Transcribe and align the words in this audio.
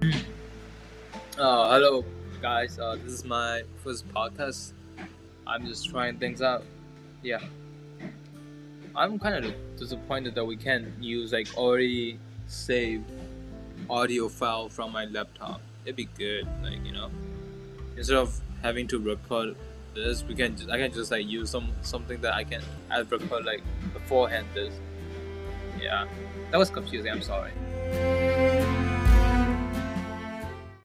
Uh, 0.00 0.10
hello, 1.36 2.04
guys. 2.40 2.78
Uh, 2.78 2.96
this 3.02 3.12
is 3.12 3.24
my 3.24 3.62
first 3.82 4.08
podcast. 4.10 4.72
I'm 5.44 5.66
just 5.66 5.88
trying 5.90 6.18
things 6.18 6.40
out. 6.40 6.62
Yeah. 7.22 7.40
I'm 8.94 9.18
kind 9.18 9.44
of 9.44 9.54
disappointed 9.76 10.36
that 10.36 10.44
we 10.44 10.56
can't 10.56 10.86
use 11.02 11.32
like 11.32 11.48
already 11.56 12.18
saved 12.46 13.10
audio 13.90 14.28
file 14.28 14.68
from 14.68 14.92
my 14.92 15.06
laptop. 15.06 15.60
It'd 15.84 15.96
be 15.96 16.08
good, 16.16 16.46
like 16.62 16.84
you 16.84 16.92
know, 16.92 17.10
instead 17.96 18.18
of 18.18 18.38
having 18.62 18.86
to 18.88 18.98
record 19.00 19.56
this, 19.94 20.22
we 20.22 20.36
can 20.36 20.56
just, 20.56 20.70
I 20.70 20.78
can 20.78 20.92
just 20.92 21.10
like 21.10 21.26
use 21.26 21.50
some 21.50 21.72
something 21.82 22.20
that 22.20 22.34
I 22.34 22.44
can 22.44 22.62
I 22.88 23.00
record 23.00 23.44
like 23.44 23.62
beforehand. 23.92 24.46
This, 24.54 24.72
yeah, 25.80 26.06
that 26.52 26.58
was 26.58 26.70
confusing. 26.70 27.10
I'm 27.10 27.22
sorry. 27.22 27.50